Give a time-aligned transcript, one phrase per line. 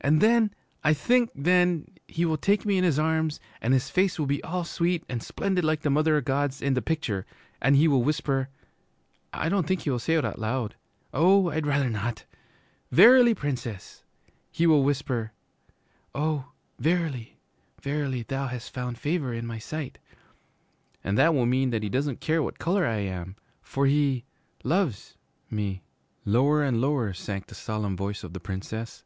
[0.00, 0.52] 'And then
[0.84, 4.40] I think then he will take me in his arms, and his face will be
[4.44, 7.26] all sweet and splendid like the Mother o' God's in the picture,
[7.60, 8.48] and he will whisper,
[9.32, 10.76] I don't think he will say it out loud,
[11.12, 12.26] oh, I'd rather not!
[12.92, 14.04] "Verily, Princess,"
[14.52, 15.32] he will whisper,
[16.14, 17.36] "oh, verily,
[17.82, 19.98] verily, thou hast found favor in my sight!"
[21.02, 24.26] And that will mean that he doesn't care what color I am, for he
[24.62, 25.16] loves
[25.50, 25.82] me.'
[26.24, 29.02] Lower and lower sank the solemn voice of the Princess.